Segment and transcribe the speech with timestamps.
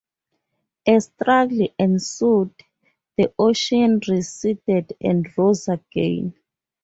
[0.87, 2.55] A struggle ensued;
[3.17, 6.33] the ocean receded and rose again.